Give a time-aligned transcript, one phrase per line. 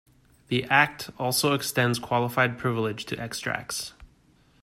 [0.47, 3.93] The Act also extends qualified privilege to extracts.